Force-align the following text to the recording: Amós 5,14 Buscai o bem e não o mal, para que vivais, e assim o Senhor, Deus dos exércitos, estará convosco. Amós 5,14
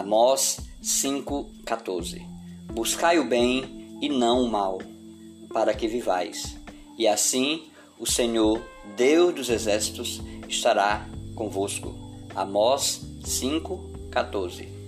Amós 0.00 0.60
5,14 0.82 2.26
Buscai 2.72 3.18
o 3.18 3.28
bem 3.28 3.98
e 4.00 4.08
não 4.08 4.44
o 4.44 4.50
mal, 4.50 4.78
para 5.52 5.74
que 5.74 5.86
vivais, 5.86 6.56
e 6.96 7.06
assim 7.06 7.64
o 7.98 8.06
Senhor, 8.06 8.62
Deus 8.96 9.34
dos 9.34 9.50
exércitos, 9.50 10.22
estará 10.48 11.06
convosco. 11.34 11.94
Amós 12.34 13.02
5,14 13.22 14.79